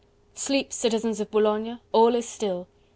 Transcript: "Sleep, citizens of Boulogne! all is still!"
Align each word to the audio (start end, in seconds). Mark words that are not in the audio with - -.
"Sleep, 0.33 0.73
citizens 0.73 1.19
of 1.19 1.29
Boulogne! 1.29 1.79
all 1.93 2.15
is 2.15 2.27
still!" 2.27 2.65